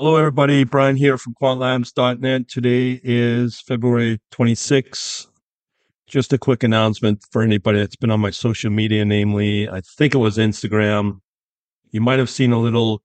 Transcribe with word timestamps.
Hello, 0.00 0.16
everybody. 0.16 0.64
Brian 0.64 0.96
here 0.96 1.18
from 1.18 1.34
quantlabs.net. 1.34 2.48
Today 2.48 2.98
is 3.04 3.60
February 3.60 4.18
26th. 4.32 5.26
Just 6.06 6.32
a 6.32 6.38
quick 6.38 6.62
announcement 6.62 7.22
for 7.30 7.42
anybody 7.42 7.80
that's 7.80 7.96
been 7.96 8.10
on 8.10 8.18
my 8.18 8.30
social 8.30 8.70
media, 8.70 9.04
namely, 9.04 9.68
I 9.68 9.82
think 9.82 10.14
it 10.14 10.16
was 10.16 10.38
Instagram. 10.38 11.20
You 11.90 12.00
might 12.00 12.18
have 12.18 12.30
seen 12.30 12.52
a 12.52 12.58
little 12.58 13.02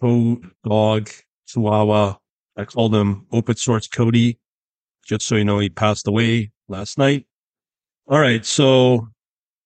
code 0.00 0.50
dog 0.64 1.10
chihuahua. 1.46 2.16
I 2.56 2.64
called 2.64 2.94
him 2.94 3.26
open 3.30 3.56
source 3.56 3.86
Cody, 3.86 4.38
just 5.04 5.26
so 5.26 5.36
you 5.36 5.44
know, 5.44 5.58
he 5.58 5.68
passed 5.68 6.08
away 6.08 6.50
last 6.66 6.96
night. 6.96 7.26
All 8.06 8.20
right. 8.20 8.46
So, 8.46 9.06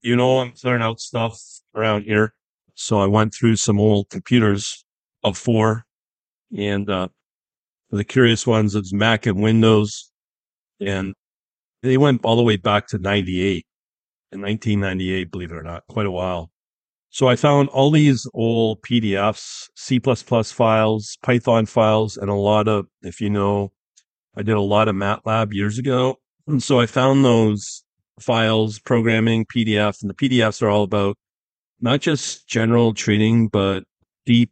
you 0.00 0.16
know, 0.16 0.41
I'm 0.41 0.50
clearing 0.50 0.82
out 0.82 0.98
stuff 0.98 1.41
around 1.77 2.07
here. 2.07 2.34
So 2.75 2.98
I 2.98 3.07
went 3.07 3.32
through 3.32 3.55
some 3.55 3.79
old 3.79 4.11
computers 4.11 4.84
of 5.23 5.39
four 5.39 5.87
and, 6.57 6.89
uh, 6.89 7.09
the 7.91 8.05
curious 8.05 8.47
ones, 8.47 8.74
it's 8.74 8.93
Mac 8.93 9.27
and 9.27 9.43
Windows. 9.43 10.10
And 10.80 11.15
they 11.83 11.98
went 11.98 12.24
all 12.24 12.37
the 12.37 12.43
way 12.43 12.56
back 12.56 12.87
to 12.88 12.98
98 12.98 13.66
in 14.33 14.41
1998, 14.41 15.30
believe 15.30 15.52
it 15.52 15.57
or 15.57 15.62
not, 15.62 15.87
quite 15.88 16.07
a 16.07 16.10
while. 16.10 16.51
So 17.10 17.29
I 17.29 17.37
found 17.37 17.69
all 17.69 17.91
these 17.91 18.27
old 18.33 18.80
PDFs, 18.80 19.69
C++ 19.77 20.01
files, 20.01 21.19
Python 21.23 21.66
files, 21.66 22.16
and 22.16 22.30
a 22.30 22.34
lot 22.34 22.69
of, 22.69 22.87
if 23.02 23.21
you 23.21 23.29
know, 23.29 23.73
I 24.34 24.43
did 24.43 24.57
a 24.57 24.60
lot 24.62 24.88
of 24.88 24.96
MATLAB 24.96 25.52
years 25.52 25.79
ago. 25.79 26.19
And 26.46 26.62
so 26.62 26.80
I 26.80 26.87
found 26.87 27.24
those 27.24 27.84
files, 28.19 28.79
programming, 28.79 29.45
PDFs, 29.45 30.01
and 30.01 30.09
the 30.09 30.15
PDFs 30.15 30.62
are 30.62 30.71
all 30.71 30.84
about 30.84 31.19
not 31.80 32.01
just 32.01 32.48
general 32.48 32.95
trading, 32.95 33.48
but 33.48 33.84
deep 34.24 34.51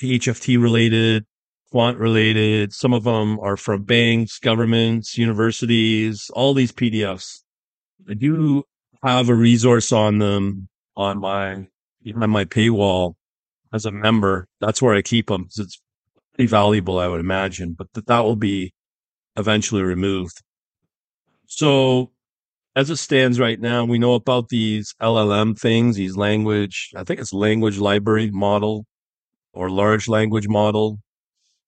HFT 0.00 0.60
related, 0.60 1.24
quant 1.70 1.98
related. 1.98 2.72
Some 2.72 2.92
of 2.92 3.04
them 3.04 3.38
are 3.40 3.56
from 3.56 3.84
banks, 3.84 4.38
governments, 4.38 5.16
universities, 5.18 6.30
all 6.34 6.54
these 6.54 6.72
PDFs. 6.72 7.40
I 8.08 8.14
do 8.14 8.64
have 9.02 9.28
a 9.28 9.34
resource 9.34 9.92
on 9.92 10.18
them 10.18 10.68
on 10.96 11.20
my, 11.20 11.66
on 12.14 12.30
my 12.30 12.44
paywall 12.44 13.14
as 13.72 13.86
a 13.86 13.90
member. 13.90 14.46
That's 14.60 14.82
where 14.82 14.94
I 14.94 15.02
keep 15.02 15.28
them 15.28 15.48
it's 15.56 15.80
pretty 16.34 16.48
valuable, 16.48 16.98
I 16.98 17.08
would 17.08 17.20
imagine, 17.20 17.74
but 17.74 17.92
that, 17.94 18.06
that 18.06 18.20
will 18.20 18.36
be 18.36 18.72
eventually 19.36 19.82
removed. 19.82 20.42
So 21.46 22.10
as 22.74 22.90
it 22.90 22.96
stands 22.96 23.38
right 23.38 23.60
now, 23.60 23.84
we 23.84 23.98
know 23.98 24.14
about 24.14 24.48
these 24.48 24.94
LLM 25.00 25.58
things, 25.58 25.96
these 25.96 26.16
language, 26.16 26.90
I 26.96 27.04
think 27.04 27.20
it's 27.20 27.32
language 27.32 27.78
library 27.78 28.30
model 28.30 28.86
or 29.52 29.70
large 29.70 30.08
language 30.08 30.48
model. 30.48 30.98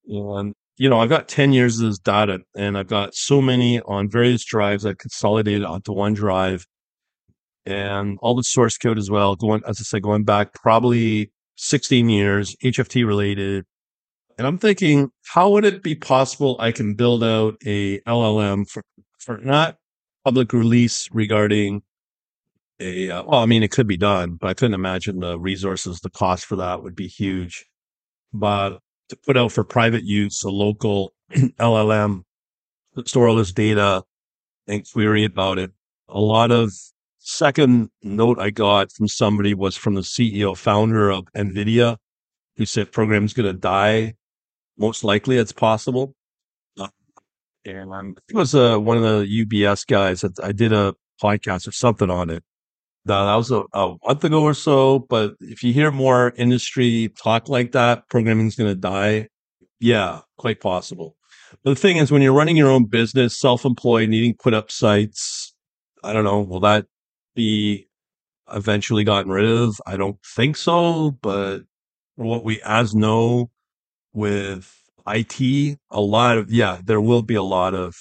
And, 0.06 0.54
you 0.76 0.88
know, 0.88 1.00
I've 1.00 1.08
got 1.08 1.28
10 1.28 1.52
years 1.52 1.78
of 1.78 1.86
this 1.86 1.98
data 1.98 2.40
and 2.56 2.76
I've 2.76 2.88
got 2.88 3.14
so 3.14 3.40
many 3.40 3.80
on 3.80 4.10
various 4.10 4.44
drives. 4.44 4.84
I've 4.84 4.98
consolidated 4.98 5.64
onto 5.64 5.92
one 5.92 6.14
drive 6.14 6.66
and 7.66 8.18
all 8.20 8.34
the 8.34 8.42
source 8.42 8.76
code 8.76 8.98
as 8.98 9.10
well. 9.10 9.36
Going, 9.36 9.62
as 9.66 9.80
I 9.80 9.84
said, 9.84 10.02
going 10.02 10.24
back 10.24 10.52
probably 10.54 11.30
16 11.56 12.08
years, 12.08 12.56
HFT 12.62 13.06
related. 13.06 13.64
And 14.36 14.46
I'm 14.46 14.58
thinking, 14.58 15.10
how 15.26 15.50
would 15.50 15.64
it 15.64 15.82
be 15.82 15.94
possible 15.94 16.56
I 16.58 16.72
can 16.72 16.94
build 16.94 17.22
out 17.22 17.56
a 17.64 18.00
LLM 18.00 18.68
for, 18.68 18.82
for 19.18 19.38
not 19.38 19.76
public 20.24 20.52
release 20.52 21.08
regarding 21.12 21.82
a, 22.80 23.10
uh, 23.10 23.22
well, 23.22 23.40
I 23.40 23.46
mean, 23.46 23.62
it 23.62 23.70
could 23.70 23.86
be 23.86 23.96
done, 23.96 24.34
but 24.34 24.48
I 24.48 24.54
couldn't 24.54 24.74
imagine 24.74 25.20
the 25.20 25.38
resources, 25.38 26.00
the 26.00 26.10
cost 26.10 26.46
for 26.46 26.56
that 26.56 26.82
would 26.82 26.96
be 26.96 27.06
huge. 27.06 27.64
But 28.34 28.80
to 29.10 29.16
put 29.16 29.36
out 29.36 29.52
for 29.52 29.62
private 29.62 30.02
use, 30.02 30.42
a 30.42 30.50
local 30.50 31.14
LLM, 31.32 32.22
store 33.06 33.28
all 33.28 33.36
this 33.36 33.52
data 33.52 34.02
and 34.66 34.84
query 34.90 35.24
about 35.24 35.58
it. 35.58 35.70
A 36.08 36.20
lot 36.20 36.50
of 36.50 36.72
second 37.18 37.90
note 38.02 38.40
I 38.40 38.50
got 38.50 38.90
from 38.92 39.08
somebody 39.08 39.54
was 39.54 39.76
from 39.76 39.94
the 39.94 40.00
CEO 40.00 40.56
founder 40.56 41.10
of 41.10 41.26
NVIDIA, 41.36 41.96
who 42.56 42.66
said 42.66 42.92
program's 42.92 43.32
going 43.32 43.52
to 43.52 43.58
die. 43.58 44.14
Most 44.76 45.04
likely 45.04 45.38
it's 45.38 45.52
possible. 45.52 46.14
Uh, 46.78 46.88
and 47.64 47.94
I'm, 47.94 48.16
it 48.28 48.34
was 48.34 48.54
uh, 48.54 48.78
one 48.78 48.96
of 48.96 49.02
the 49.04 49.44
UBS 49.44 49.86
guys 49.86 50.22
that 50.22 50.38
I 50.42 50.50
did 50.50 50.72
a 50.72 50.96
podcast 51.22 51.68
or 51.68 51.72
something 51.72 52.10
on 52.10 52.30
it. 52.30 52.42
That, 53.06 53.34
was 53.34 53.50
a, 53.50 53.64
a 53.74 53.96
month 54.06 54.24
ago 54.24 54.42
or 54.42 54.54
so. 54.54 55.00
But 55.00 55.34
if 55.40 55.62
you 55.62 55.72
hear 55.72 55.90
more 55.90 56.32
industry 56.36 57.12
talk 57.16 57.48
like 57.48 57.72
that, 57.72 58.08
programming's 58.08 58.56
going 58.56 58.70
to 58.70 58.80
die. 58.80 59.28
Yeah, 59.80 60.20
quite 60.38 60.60
possible. 60.60 61.16
But 61.62 61.70
the 61.70 61.80
thing 61.80 61.98
is, 61.98 62.10
when 62.10 62.22
you're 62.22 62.32
running 62.32 62.56
your 62.56 62.70
own 62.70 62.86
business, 62.86 63.38
self-employed, 63.38 64.08
needing 64.08 64.34
put 64.34 64.54
up 64.54 64.70
sites, 64.70 65.54
I 66.02 66.12
don't 66.12 66.24
know, 66.24 66.40
will 66.40 66.60
that 66.60 66.86
be 67.34 67.88
eventually 68.52 69.04
gotten 69.04 69.30
rid 69.30 69.44
of? 69.44 69.80
I 69.86 69.96
don't 69.96 70.18
think 70.24 70.56
so. 70.56 71.12
But 71.22 71.62
what 72.16 72.44
we 72.44 72.60
as 72.62 72.94
know 72.94 73.50
with 74.12 74.74
IT, 75.06 75.78
a 75.90 76.00
lot 76.00 76.38
of, 76.38 76.50
yeah, 76.50 76.80
there 76.84 77.00
will 77.00 77.22
be 77.22 77.34
a 77.34 77.42
lot 77.42 77.74
of 77.74 77.96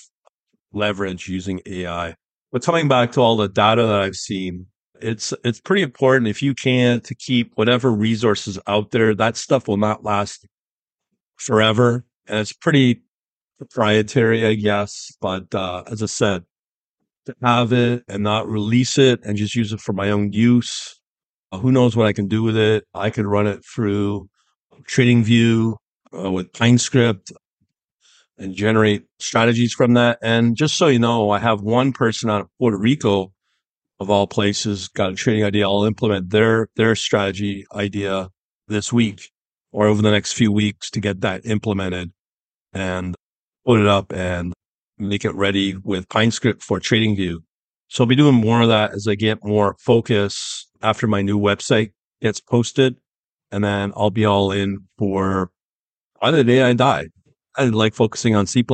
leverage 0.72 1.28
using 1.28 1.62
AI. 1.66 2.16
But 2.52 2.64
coming 2.64 2.88
back 2.88 3.12
to 3.14 3.22
all 3.22 3.36
the 3.36 3.50
data 3.50 3.86
that 3.86 4.00
I've 4.00 4.16
seen, 4.16 4.68
it's 5.04 5.34
it's 5.44 5.60
pretty 5.60 5.82
important 5.82 6.28
if 6.28 6.42
you 6.42 6.56
can 6.56 7.02
to 7.02 7.16
keep 7.16 7.52
whatever 7.56 7.92
resources 7.92 8.58
out 8.68 8.92
there. 8.92 9.14
That 9.14 9.38
stuff 9.38 9.68
will 9.68 9.78
not 9.78 10.04
last 10.04 10.48
forever, 11.36 12.06
and 12.28 12.40
it's 12.40 12.54
pretty 12.54 13.04
proprietary, 13.58 14.46
I 14.46 14.56
guess. 14.56 15.12
But 15.22 15.54
uh, 15.54 15.84
as 15.88 16.02
I 16.02 16.08
said, 16.08 16.44
to 17.26 17.36
have 17.44 17.74
it 17.74 18.04
and 18.08 18.24
not 18.24 18.48
release 18.48 18.98
it 18.98 19.20
and 19.24 19.38
just 19.38 19.56
use 19.56 19.74
it 19.74 19.82
for 19.82 19.94
my 19.94 20.10
own 20.10 20.32
use. 20.32 21.00
Uh, 21.52 21.60
who 21.60 21.72
knows 21.72 21.96
what 21.96 22.08
I 22.08 22.14
can 22.14 22.28
do 22.28 22.44
with 22.44 22.58
it? 22.58 22.86
I 22.94 23.10
could 23.10 23.26
run 23.26 23.48
it 23.48 23.64
through 23.64 24.30
TradingView 24.90 25.76
uh, 26.18 26.32
with 26.32 26.52
PineScript 26.54 27.32
and 28.38 28.56
generate 28.56 29.06
strategies 29.20 29.74
from 29.74 29.94
that. 29.94 30.18
And 30.22 30.56
just 30.56 30.78
so 30.78 30.88
you 30.88 31.00
know, 31.00 31.30
I 31.30 31.40
have 31.40 31.62
one 31.62 31.94
person 31.94 32.30
out 32.30 32.42
of 32.42 32.48
Puerto 32.58 32.78
Rico 32.78 33.32
of 34.00 34.10
all 34.10 34.28
places 34.28 34.88
got 34.90 35.12
a 35.12 35.16
trading 35.16 35.44
idea. 35.44 35.68
I'll 35.68 35.86
implement 35.86 36.30
their, 36.30 36.70
their 36.76 36.96
strategy 36.96 37.66
idea 37.74 38.30
this 38.68 38.92
week 38.92 39.30
or 39.72 39.88
over 39.88 40.02
the 40.02 40.12
next 40.12 40.34
few 40.34 40.52
weeks 40.52 40.90
to 40.92 41.00
get 41.00 41.22
that 41.22 41.46
implemented 41.46 42.12
and 42.74 43.16
put 43.66 43.80
it 43.80 43.88
up 43.88 44.12
and 44.14 44.54
make 44.98 45.26
it 45.26 45.34
ready 45.36 45.76
with 45.76 46.08
PineScript 46.10 46.62
for 46.62 46.80
TradingView. 46.80 47.38
So 47.88 48.04
I'll 48.04 48.08
be 48.08 48.16
doing 48.16 48.36
more 48.36 48.62
of 48.62 48.70
that 48.70 48.94
as 48.94 49.08
I 49.08 49.16
get 49.16 49.44
more 49.44 49.76
focus 49.80 50.68
after 50.82 51.08
my 51.08 51.22
new 51.22 51.40
website 51.40 51.92
gets 52.22 52.40
posted. 52.40 52.98
And 53.52 53.64
then 53.64 53.94
I'll 53.96 54.10
be 54.10 54.26
all 54.26 54.52
in 54.52 54.80
for 54.98 55.52
either 56.22 56.38
the 56.38 56.44
day 56.44 56.64
I 56.64 56.74
die. 56.74 57.10
I 57.56 57.66
like 57.66 57.94
focusing 57.94 58.36
on 58.36 58.48
C 58.48 58.66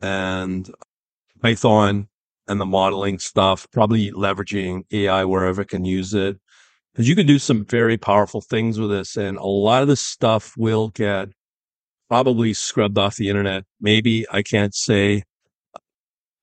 and 0.00 0.70
Python 1.42 2.08
and 2.50 2.60
the 2.60 2.66
modeling 2.66 3.18
stuff, 3.18 3.66
probably 3.72 4.10
leveraging 4.10 4.82
AI 4.92 5.24
wherever 5.24 5.62
it 5.62 5.68
can 5.68 5.84
use 5.84 6.12
it. 6.12 6.38
Because 6.92 7.08
you 7.08 7.14
can 7.14 7.26
do 7.26 7.38
some 7.38 7.64
very 7.64 7.96
powerful 7.96 8.40
things 8.40 8.78
with 8.78 8.90
this. 8.90 9.16
And 9.16 9.38
a 9.38 9.46
lot 9.46 9.82
of 9.82 9.88
this 9.88 10.00
stuff 10.00 10.54
will 10.58 10.88
get 10.88 11.28
probably 12.08 12.52
scrubbed 12.52 12.98
off 12.98 13.16
the 13.16 13.28
internet. 13.28 13.64
Maybe 13.80 14.26
I 14.30 14.42
can't 14.42 14.74
say. 14.74 15.22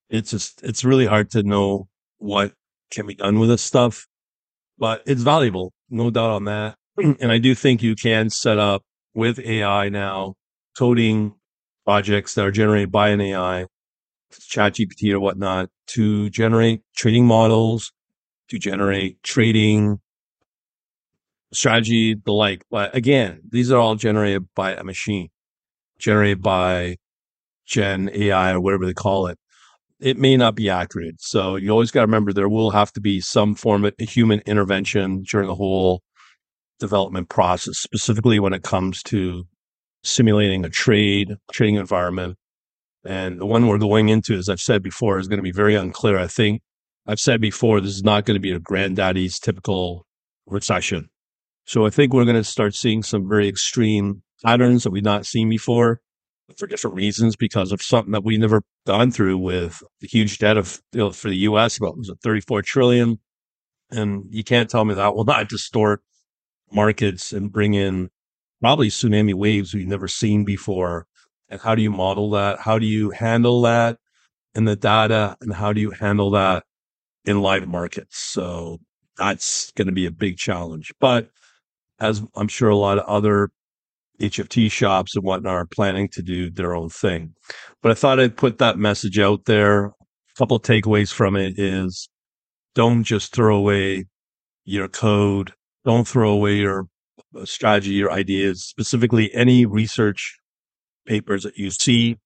It's 0.09 0.31
just, 0.31 0.63
it's 0.63 0.85
really 0.85 1.05
hard 1.05 1.29
to 1.31 1.43
know 1.43 1.89
what 2.19 2.53
can 2.91 3.05
be 3.05 3.15
done 3.15 3.39
with 3.39 3.49
this 3.49 3.61
stuff, 3.61 4.07
but 4.77 5.03
it's 5.05 5.21
valuable. 5.21 5.73
No 5.89 6.09
doubt 6.09 6.29
on 6.29 6.45
that. 6.45 6.77
and 6.97 7.29
I 7.29 7.37
do 7.39 7.53
think 7.53 7.83
you 7.83 7.93
can 7.93 8.29
set 8.29 8.57
up 8.57 8.83
with 9.13 9.39
AI 9.39 9.89
now 9.89 10.35
coding 10.77 11.35
projects 11.85 12.35
that 12.35 12.45
are 12.45 12.51
generated 12.51 12.91
by 12.91 13.09
an 13.09 13.19
AI, 13.19 13.65
ChatGPT 14.31 15.13
or 15.13 15.19
whatnot, 15.19 15.69
to 15.87 16.29
generate 16.29 16.81
trading 16.95 17.25
models, 17.25 17.91
to 18.49 18.59
generate 18.59 19.21
trading 19.23 19.99
strategy, 21.53 22.15
the 22.15 22.31
like. 22.31 22.63
But 22.69 22.95
again, 22.95 23.41
these 23.49 23.71
are 23.71 23.79
all 23.79 23.95
generated 23.95 24.47
by 24.55 24.73
a 24.73 24.83
machine, 24.83 25.29
generated 25.99 26.41
by 26.41 26.97
Gen 27.65 28.09
AI 28.13 28.53
or 28.53 28.61
whatever 28.61 28.85
they 28.85 28.93
call 28.93 29.27
it. 29.27 29.37
It 29.99 30.17
may 30.17 30.37
not 30.37 30.55
be 30.55 30.69
accurate. 30.69 31.15
So 31.19 31.55
you 31.55 31.71
always 31.71 31.91
got 31.91 32.01
to 32.01 32.07
remember 32.07 32.31
there 32.31 32.49
will 32.49 32.71
have 32.71 32.93
to 32.93 33.01
be 33.01 33.19
some 33.19 33.55
form 33.55 33.83
of 33.83 33.93
human 33.99 34.41
intervention 34.45 35.23
during 35.23 35.47
the 35.47 35.55
whole 35.55 36.01
development 36.79 37.29
process, 37.29 37.77
specifically 37.79 38.39
when 38.39 38.53
it 38.53 38.61
comes 38.63 39.01
to 39.03 39.45
simulating 40.03 40.63
a 40.63 40.69
trade, 40.69 41.35
trading 41.51 41.75
environment. 41.75 42.37
And 43.05 43.39
the 43.39 43.45
one 43.45 43.67
we're 43.67 43.77
going 43.77 44.09
into, 44.09 44.35
as 44.35 44.49
I've 44.49 44.59
said 44.59 44.83
before, 44.83 45.19
is 45.19 45.27
going 45.27 45.37
to 45.37 45.43
be 45.43 45.51
very 45.51 45.75
unclear. 45.75 46.17
I 46.17 46.27
think 46.27 46.61
I've 47.05 47.19
said 47.19 47.39
before, 47.39 47.79
this 47.79 47.95
is 47.95 48.03
not 48.03 48.25
going 48.25 48.35
to 48.35 48.41
be 48.41 48.51
a 48.51 48.59
granddaddy's 48.59 49.39
typical 49.39 50.05
recession. 50.45 51.09
So 51.65 51.85
I 51.85 51.89
think 51.89 52.13
we're 52.13 52.25
going 52.25 52.35
to 52.35 52.43
start 52.43 52.75
seeing 52.75 53.03
some 53.03 53.27
very 53.27 53.47
extreme 53.47 54.23
patterns 54.43 54.83
that 54.83 54.91
we've 54.91 55.03
not 55.03 55.25
seen 55.25 55.49
before 55.49 56.01
for 56.57 56.67
different 56.67 56.95
reasons 56.95 57.35
because 57.35 57.71
of 57.71 57.81
something 57.81 58.13
that 58.13 58.23
we 58.23 58.37
never 58.37 58.61
gone 58.85 59.11
through 59.11 59.37
with 59.37 59.81
the 59.99 60.07
huge 60.07 60.37
debt 60.37 60.57
of 60.57 60.81
you 60.93 60.99
know, 60.99 61.11
for 61.11 61.29
the 61.29 61.37
U.S. 61.37 61.77
about 61.77 61.97
was 61.97 62.09
it 62.09 62.17
34 62.23 62.61
trillion, 62.61 63.19
and 63.91 64.25
you 64.29 64.43
can't 64.43 64.69
tell 64.69 64.85
me 64.85 64.93
that 64.93 65.15
will 65.15 65.25
not 65.25 65.49
distort 65.49 66.01
markets 66.71 67.33
and 67.33 67.51
bring 67.51 67.73
in 67.73 68.09
probably 68.61 68.89
tsunami 68.89 69.33
waves 69.33 69.73
we've 69.73 69.87
never 69.87 70.07
seen 70.07 70.45
before. 70.45 71.05
And 71.49 71.61
how 71.61 71.75
do 71.75 71.81
you 71.81 71.91
model 71.91 72.31
that? 72.31 72.59
How 72.59 72.79
do 72.79 72.85
you 72.85 73.11
handle 73.11 73.61
that 73.61 73.97
in 74.55 74.65
the 74.65 74.75
data? 74.75 75.37
And 75.41 75.53
how 75.53 75.73
do 75.73 75.81
you 75.81 75.91
handle 75.91 76.31
that 76.31 76.63
in 77.25 77.41
live 77.41 77.67
markets? 77.67 78.17
So 78.17 78.79
that's 79.17 79.71
going 79.71 79.87
to 79.87 79.93
be 79.93 80.05
a 80.05 80.11
big 80.11 80.37
challenge. 80.37 80.93
But 80.99 81.29
as 81.99 82.21
I'm 82.35 82.47
sure 82.47 82.69
a 82.69 82.75
lot 82.75 82.99
of 82.99 83.05
other 83.05 83.49
HFT 84.19 84.71
shops 84.71 85.15
and 85.15 85.23
whatnot 85.23 85.53
are 85.53 85.65
planning 85.65 86.09
to 86.09 86.21
do 86.21 86.49
their 86.49 86.75
own 86.75 86.89
thing. 86.89 87.33
But 87.81 87.91
I 87.91 87.95
thought 87.95 88.19
I'd 88.19 88.37
put 88.37 88.57
that 88.57 88.77
message 88.77 89.19
out 89.19 89.45
there. 89.45 89.85
A 89.85 89.93
couple 90.37 90.59
takeaways 90.59 91.13
from 91.13 91.35
it 91.35 91.57
is 91.57 92.09
don't 92.75 93.03
just 93.03 93.33
throw 93.33 93.55
away 93.55 94.05
your 94.65 94.87
code. 94.87 95.53
Don't 95.85 96.07
throw 96.07 96.31
away 96.31 96.57
your 96.57 96.87
uh, 97.35 97.45
strategy, 97.45 97.91
your 97.91 98.11
ideas, 98.11 98.63
specifically 98.63 99.33
any 99.33 99.65
research 99.65 100.36
papers 101.07 101.43
that 101.43 101.57
you 101.57 101.71
see, 101.71 102.17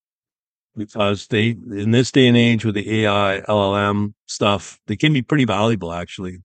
because 0.75 1.27
they, 1.27 1.49
in 1.49 1.91
this 1.91 2.11
day 2.11 2.27
and 2.27 2.37
age 2.37 2.65
with 2.65 2.75
the 2.75 3.03
AI, 3.03 3.41
LLM 3.47 4.13
stuff, 4.25 4.79
they 4.87 4.95
can 4.95 5.13
be 5.13 5.21
pretty 5.21 5.45
valuable 5.45 5.93
actually. 5.93 6.39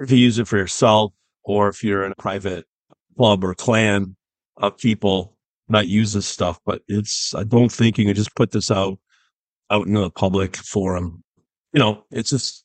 If 0.00 0.10
you 0.10 0.18
use 0.18 0.38
it 0.38 0.48
for 0.48 0.56
yourself 0.56 1.12
or 1.44 1.68
if 1.68 1.84
you're 1.84 2.04
in 2.04 2.12
a 2.12 2.16
private 2.16 2.66
club 3.16 3.44
or 3.44 3.54
clan 3.54 4.16
of 4.56 4.78
people 4.78 5.36
not 5.68 5.88
use 5.88 6.12
this 6.12 6.26
stuff, 6.26 6.58
but 6.66 6.82
it's, 6.88 7.34
I 7.34 7.44
don't 7.44 7.70
think 7.70 7.98
you 7.98 8.04
can 8.04 8.14
just 8.14 8.34
put 8.34 8.50
this 8.50 8.70
out, 8.70 8.98
out 9.70 9.86
in 9.86 9.94
the 9.94 10.10
public 10.10 10.56
forum. 10.56 11.22
You 11.72 11.80
know, 11.80 12.04
it's 12.10 12.30
just 12.30 12.64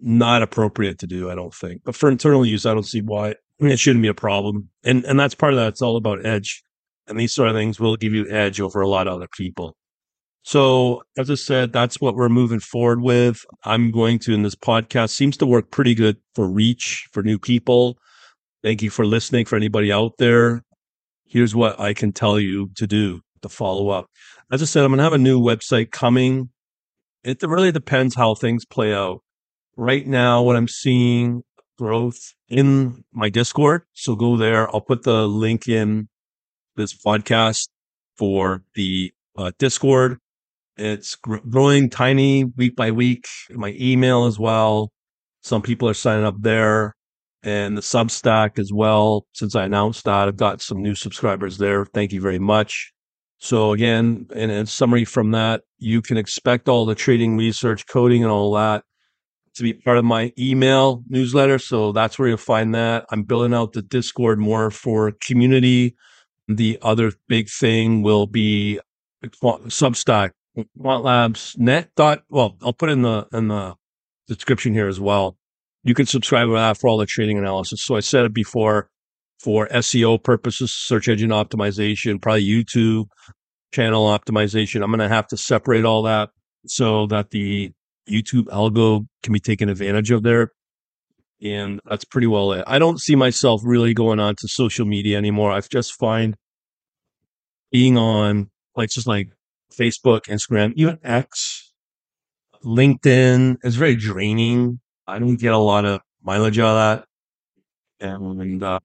not 0.00 0.42
appropriate 0.42 0.98
to 1.00 1.06
do, 1.06 1.30
I 1.30 1.34
don't 1.34 1.54
think. 1.54 1.82
But 1.84 1.96
for 1.96 2.10
internal 2.10 2.44
use, 2.44 2.66
I 2.66 2.74
don't 2.74 2.84
see 2.84 3.00
why 3.00 3.34
it 3.58 3.78
shouldn't 3.78 4.02
be 4.02 4.08
a 4.08 4.14
problem. 4.14 4.68
And, 4.84 5.04
and 5.04 5.18
that's 5.18 5.34
part 5.34 5.54
of 5.54 5.58
that. 5.58 5.68
It's 5.68 5.82
all 5.82 5.96
about 5.96 6.24
edge. 6.26 6.62
And 7.08 7.18
these 7.18 7.32
sort 7.32 7.48
of 7.48 7.54
things 7.54 7.78
will 7.78 7.96
give 7.96 8.12
you 8.12 8.28
edge 8.28 8.60
over 8.60 8.80
a 8.80 8.88
lot 8.88 9.06
of 9.06 9.14
other 9.14 9.28
people. 9.36 9.76
So, 10.42 11.02
as 11.18 11.28
I 11.28 11.34
said, 11.34 11.72
that's 11.72 12.00
what 12.00 12.14
we're 12.14 12.28
moving 12.28 12.60
forward 12.60 13.02
with. 13.02 13.44
I'm 13.64 13.90
going 13.90 14.20
to, 14.20 14.32
in 14.32 14.42
this 14.42 14.54
podcast, 14.54 15.10
seems 15.10 15.36
to 15.38 15.46
work 15.46 15.72
pretty 15.72 15.94
good 15.94 16.18
for 16.34 16.46
reach 16.46 17.08
for 17.12 17.22
new 17.22 17.38
people. 17.38 17.98
Thank 18.62 18.80
you 18.80 18.90
for 18.90 19.04
listening. 19.04 19.46
For 19.46 19.56
anybody 19.56 19.90
out 19.90 20.12
there, 20.18 20.62
here's 21.24 21.54
what 21.54 21.80
I 21.80 21.94
can 21.94 22.12
tell 22.12 22.38
you 22.38 22.70
to 22.76 22.86
do 22.86 23.22
to 23.42 23.48
follow 23.48 23.88
up. 23.88 24.06
As 24.52 24.62
I 24.62 24.66
said, 24.66 24.84
I'm 24.84 24.90
going 24.90 24.98
to 24.98 25.04
have 25.04 25.12
a 25.12 25.18
new 25.18 25.40
website 25.40 25.90
coming. 25.90 26.50
It 27.24 27.42
really 27.42 27.72
depends 27.72 28.14
how 28.14 28.36
things 28.36 28.64
play 28.64 28.94
out. 28.94 29.22
Right 29.76 30.06
now, 30.06 30.42
what 30.42 30.54
I'm 30.54 30.68
seeing 30.68 31.42
growth 31.76 32.34
in 32.48 33.04
my 33.12 33.28
Discord. 33.28 33.82
So 33.92 34.14
go 34.14 34.36
there. 34.36 34.72
I'll 34.72 34.80
put 34.80 35.02
the 35.02 35.26
link 35.26 35.68
in 35.68 36.08
this 36.76 36.94
podcast 36.94 37.68
for 38.16 38.62
the 38.74 39.12
uh, 39.36 39.52
Discord. 39.58 40.18
It's 40.76 41.14
gr- 41.14 41.38
growing 41.48 41.90
tiny 41.90 42.44
week 42.44 42.76
by 42.76 42.90
week. 42.90 43.26
My 43.50 43.74
email 43.78 44.26
as 44.26 44.38
well. 44.38 44.92
Some 45.42 45.62
people 45.62 45.88
are 45.88 45.94
signing 45.94 46.24
up 46.24 46.36
there 46.40 46.94
and 47.42 47.76
the 47.76 47.82
Substack 47.82 48.58
as 48.58 48.72
well. 48.72 49.26
Since 49.32 49.54
I 49.54 49.64
announced 49.64 50.04
that, 50.04 50.28
I've 50.28 50.36
got 50.36 50.60
some 50.60 50.82
new 50.82 50.94
subscribers 50.94 51.58
there. 51.58 51.84
Thank 51.84 52.12
you 52.12 52.20
very 52.20 52.38
much. 52.38 52.92
So 53.38 53.72
again, 53.72 54.26
in 54.34 54.50
a 54.50 54.66
summary 54.66 55.04
from 55.04 55.30
that, 55.32 55.62
you 55.78 56.02
can 56.02 56.16
expect 56.16 56.68
all 56.68 56.86
the 56.86 56.94
trading 56.94 57.36
research, 57.36 57.86
coding, 57.86 58.22
and 58.22 58.32
all 58.32 58.52
that 58.54 58.82
to 59.54 59.62
be 59.62 59.72
part 59.72 59.98
of 59.98 60.04
my 60.04 60.32
email 60.38 61.02
newsletter. 61.08 61.58
So 61.58 61.92
that's 61.92 62.18
where 62.18 62.28
you'll 62.28 62.36
find 62.38 62.74
that. 62.74 63.06
I'm 63.10 63.22
building 63.22 63.54
out 63.54 63.72
the 63.72 63.82
Discord 63.82 64.38
more 64.38 64.70
for 64.70 65.12
community. 65.22 65.96
The 66.48 66.78
other 66.82 67.12
big 67.28 67.48
thing 67.48 68.02
will 68.02 68.26
be 68.26 68.80
Substack, 69.24 70.30
Quant 70.80 71.04
Labs 71.04 71.56
net 71.58 71.90
dot. 71.96 72.22
Well, 72.28 72.56
I'll 72.62 72.72
put 72.72 72.90
in 72.90 73.02
the 73.02 73.26
in 73.32 73.48
the 73.48 73.74
description 74.28 74.72
here 74.72 74.88
as 74.88 75.00
well 75.00 75.36
you 75.86 75.94
can 75.94 76.04
subscribe 76.04 76.48
to 76.48 76.54
that 76.54 76.76
for 76.76 76.88
all 76.88 76.98
the 76.98 77.06
trading 77.06 77.38
analysis. 77.38 77.80
So 77.80 77.94
I 77.94 78.00
said 78.00 78.24
it 78.24 78.34
before 78.34 78.90
for 79.38 79.68
SEO 79.68 80.20
purposes, 80.20 80.72
search 80.72 81.06
engine 81.06 81.30
optimization, 81.30 82.20
probably 82.20 82.44
YouTube 82.44 83.06
channel 83.72 84.06
optimization. 84.06 84.82
I'm 84.82 84.90
going 84.90 84.98
to 84.98 85.08
have 85.08 85.28
to 85.28 85.36
separate 85.36 85.84
all 85.84 86.02
that 86.02 86.30
so 86.66 87.06
that 87.06 87.30
the 87.30 87.72
YouTube 88.10 88.46
algo 88.46 89.06
can 89.22 89.32
be 89.32 89.38
taken 89.38 89.68
advantage 89.68 90.10
of 90.10 90.24
there. 90.24 90.50
And 91.42 91.80
that's 91.84 92.04
pretty 92.04 92.26
well 92.26 92.52
it. 92.52 92.64
I 92.66 92.78
don't 92.78 93.00
see 93.00 93.14
myself 93.14 93.60
really 93.64 93.92
going 93.92 94.20
on 94.20 94.36
to 94.36 94.48
social 94.48 94.86
media 94.86 95.18
anymore. 95.18 95.52
I've 95.52 95.68
just 95.68 95.92
find 95.92 96.34
being 97.70 97.98
on 97.98 98.50
places 98.74 99.06
like 99.06 99.28
Facebook, 99.78 100.22
Instagram, 100.22 100.72
even 100.76 100.98
X, 101.04 101.72
LinkedIn 102.64 103.58
is 103.62 103.76
very 103.76 103.96
draining 103.96 104.80
I 105.06 105.18
don't 105.18 105.36
get 105.36 105.52
a 105.52 105.58
lot 105.58 105.84
of 105.84 106.00
mileage 106.22 106.58
out 106.58 106.76
of 106.76 107.06
that. 108.00 108.08
And, 108.08 108.62
uh, 108.62 108.80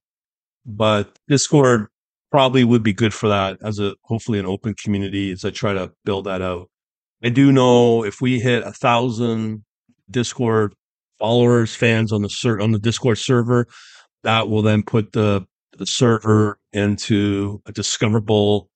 but 0.66 1.18
Discord 1.28 1.88
probably 2.32 2.64
would 2.64 2.84
be 2.84 2.94
good 2.94 3.14
for 3.14 3.28
that 3.30 3.58
as 3.64 3.80
a 3.80 3.96
hopefully 4.04 4.40
an 4.40 4.46
open 4.46 4.76
community 4.76 5.32
as 5.32 5.44
I 5.44 5.50
try 5.50 5.74
to 5.74 5.92
build 6.06 6.26
that 6.26 6.42
out. 6.42 6.70
I 7.24 7.30
do 7.30 7.52
know 7.52 8.06
if 8.06 8.22
we 8.22 8.40
hit 8.40 8.64
a 8.64 8.72
thousand 8.72 9.64
Discord 10.10 10.74
followers, 11.22 11.76
fans 11.76 12.12
on 12.12 12.24
the 12.24 12.58
on 12.60 12.72
the 12.72 12.80
Discord 12.80 13.20
server, 13.20 13.68
that 14.24 14.50
will 14.50 14.64
then 14.64 14.84
put 14.84 15.14
the 15.14 15.46
the 15.78 15.86
server 15.86 16.60
into 16.74 17.62
a 17.66 17.72
discoverable 17.72 18.70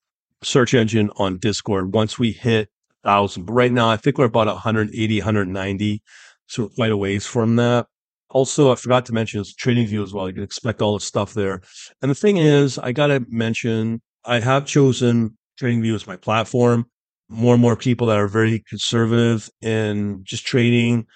search 0.44 0.74
engine 0.74 1.10
on 1.18 1.40
Discord 1.40 1.94
once 1.94 2.18
we 2.18 2.32
hit 2.32 2.70
thousand. 3.04 3.46
But 3.46 3.54
right 3.54 3.72
now, 3.72 3.90
I 3.90 3.98
think 3.98 4.18
we're 4.18 4.26
about 4.26 4.48
180, 4.48 5.20
190 5.20 6.02
sort 6.48 6.70
of 6.70 6.76
quite 6.76 6.92
a 6.92 6.98
ways 6.98 7.26
from 7.26 7.56
that. 7.56 7.88
Also, 8.30 8.72
I 8.72 8.76
forgot 8.76 9.06
to 9.06 9.14
mention 9.14 9.42
is 9.42 9.56
TradingView 9.56 10.04
as 10.04 10.14
well. 10.14 10.28
You 10.28 10.34
can 10.34 10.44
expect 10.44 10.82
all 10.82 10.94
the 10.94 11.00
stuff 11.00 11.34
there. 11.34 11.62
And 12.02 12.12
the 12.12 12.16
thing 12.16 12.38
is, 12.38 12.78
I 12.78 12.92
got 12.92 13.08
to 13.08 13.26
mention, 13.30 14.02
I 14.26 14.40
have 14.40 14.66
chosen 14.66 15.38
TradingView 15.60 15.96
as 15.96 16.08
my 16.08 16.18
platform. 16.18 16.86
More 17.28 17.54
and 17.56 17.62
more 17.62 17.76
people 17.76 18.06
that 18.08 18.20
are 18.20 18.28
very 18.28 18.64
conservative 18.70 19.50
in 19.62 20.22
just 20.24 20.46
trading, 20.46 21.08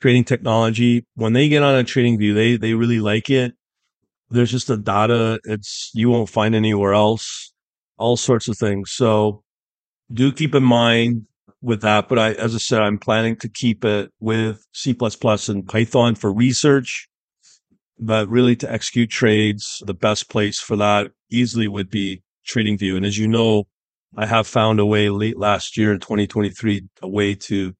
trading 0.00 0.24
technology, 0.24 1.04
when 1.14 1.32
they 1.32 1.48
get 1.48 1.62
on 1.62 1.78
a 1.78 1.84
TradingView, 1.84 2.34
they, 2.34 2.56
they 2.56 2.74
really 2.74 3.00
like 3.00 3.30
it. 3.30 3.54
There's 4.30 4.50
just 4.50 4.68
the 4.68 4.76
data. 4.76 5.40
It's, 5.44 5.90
you 5.94 6.10
won't 6.10 6.28
find 6.28 6.54
anywhere 6.54 6.92
else, 6.92 7.52
all 7.96 8.16
sorts 8.16 8.48
of 8.48 8.58
things. 8.58 8.90
So 8.92 9.42
do 10.12 10.32
keep 10.32 10.54
in 10.54 10.64
mind 10.64 11.26
with 11.62 11.82
that. 11.82 12.08
But 12.08 12.18
I, 12.18 12.32
as 12.32 12.54
I 12.54 12.58
said, 12.58 12.82
I'm 12.82 12.98
planning 12.98 13.36
to 13.36 13.48
keep 13.48 13.84
it 13.84 14.10
with 14.20 14.64
C++ 14.72 14.96
and 15.48 15.68
Python 15.68 16.14
for 16.14 16.32
research, 16.32 17.08
but 17.98 18.28
really 18.28 18.56
to 18.56 18.70
execute 18.70 19.10
trades, 19.10 19.82
the 19.86 19.94
best 19.94 20.30
place 20.30 20.60
for 20.60 20.76
that 20.76 21.10
easily 21.30 21.68
would 21.68 21.90
be 21.90 22.22
TradingView. 22.48 22.96
And 22.96 23.06
as 23.06 23.18
you 23.18 23.28
know, 23.28 23.64
I 24.16 24.26
have 24.26 24.46
found 24.46 24.80
a 24.80 24.86
way 24.86 25.10
late 25.10 25.38
last 25.38 25.76
year 25.76 25.92
in 25.92 26.00
2023, 26.00 26.88
a 27.02 27.08
way 27.08 27.34
to 27.34 27.74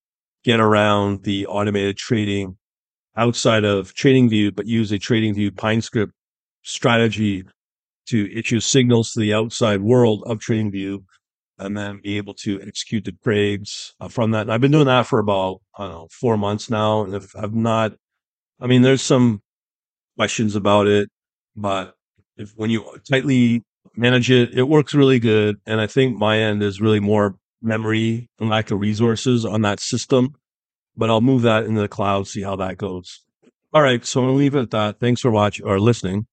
get 0.45 0.61
around 0.61 1.25
the 1.25 1.47
automated 1.47 1.97
trading 1.97 2.57
outside 3.17 3.65
of 3.65 3.95
TradingView, 3.95 4.55
but 4.55 4.67
use 4.67 4.93
a 4.93 4.99
TradingView 4.99 5.51
PineScript 5.53 6.13
strategy 6.63 7.45
to 8.07 8.33
issue 8.33 8.61
signals 8.61 9.13
to 9.13 9.21
the 9.21 9.35
outside 9.35 9.81
world 9.83 10.23
of 10.27 10.39
TradingView 10.39 11.05
and 11.59 11.77
then 11.77 12.01
be 12.03 12.17
able 12.17 12.35
to 12.35 12.61
execute 12.63 13.05
the 13.05 13.13
trades 13.25 13.95
uh, 14.01 14.09
from 14.09 14.31
that. 14.31 14.43
And 14.43 14.53
I've 14.53 14.61
been 14.61 14.71
doing 14.71 14.87
that 14.87 15.07
for 15.07 15.19
about, 15.19 15.61
I 15.77 15.85
don't 15.85 15.93
know, 15.93 16.09
four 16.11 16.37
months 16.37 16.71
now. 16.71 17.03
And 17.03 17.15
if 17.15 17.35
I've 17.37 17.55
not, 17.55 17.95
I 18.61 18.67
mean, 18.67 18.83
there's 18.83 19.03
some 19.03 19.43
questions 20.17 20.55
about 20.55 20.87
it, 20.87 21.09
but 21.57 21.95
if 22.37 22.53
when 22.57 22.71
you 22.71 22.85
tightly 23.11 23.65
manage 23.97 24.31
it, 24.31 24.55
it 24.55 24.65
works 24.65 24.95
really 24.95 25.19
good. 25.19 25.57
And 25.67 25.81
I 25.81 25.89
think 25.89 26.17
my 26.17 26.39
end 26.39 26.63
is 26.63 26.81
really 26.81 27.01
more 27.01 27.37
memory 27.63 28.29
and 28.39 28.49
lack 28.49 28.71
of 28.71 28.81
resources 28.81 29.45
on 29.45 29.63
that 29.63 29.81
system, 29.81 30.35
but 30.97 31.11
I'll 31.11 31.21
move 31.21 31.43
that 31.43 31.65
into 31.65 31.81
the 31.81 31.89
cloud, 31.89 32.27
see 32.29 32.43
how 32.43 32.57
that 32.57 32.77
goes. 32.79 33.21
All 33.73 33.83
right. 33.83 34.05
So 34.05 34.21
I'm 34.21 34.27
going 34.27 34.35
to 34.35 34.39
leave 34.39 34.55
it 34.55 34.63
at 34.63 34.71
that. 34.71 35.01
Thanks 35.01 35.21
for 35.21 35.31
watching 35.31 35.67
or 35.67 35.79
listening. 35.79 36.27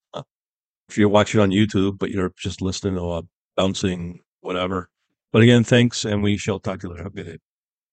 If 0.88 0.98
you're 0.98 1.10
watching 1.10 1.42
on 1.42 1.50
YouTube, 1.50 1.98
but 1.98 2.12
you're 2.12 2.32
just 2.38 2.62
listening 2.62 2.96
to 2.96 3.12
a 3.12 3.24
bouncing 3.58 4.20
whatever. 4.42 4.90
But 5.32 5.42
again, 5.42 5.64
thanks, 5.64 6.06
and 6.06 6.22
we 6.24 6.38
shall 6.38 6.60
talk 6.60 6.80
to 6.80 6.88
you 6.88 6.94
later. 6.94 7.04
Have 7.04 7.14
a 7.14 7.16
good 7.16 7.26
day. 7.26 7.38